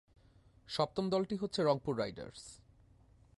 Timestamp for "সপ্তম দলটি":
0.69-1.35